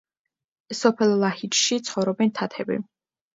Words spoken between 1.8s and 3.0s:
ცხოვრობენ თათები.